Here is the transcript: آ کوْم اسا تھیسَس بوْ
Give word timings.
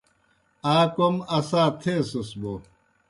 آ 0.73 0.75
کوْم 0.95 1.15
اسا 1.37 1.63
تھیسَس 1.81 2.29
بوْ 2.39 2.53